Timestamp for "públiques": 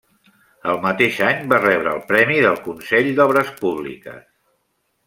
3.63-4.27